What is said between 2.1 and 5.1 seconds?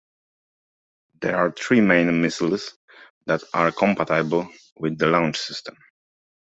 missiles that are compatible with the